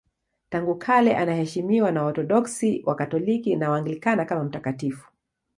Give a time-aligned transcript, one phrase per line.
[0.49, 5.11] Tangu kale anaheshimiwa na Waorthodoksi, Wakatoliki na Waanglikana kama mtakatifu.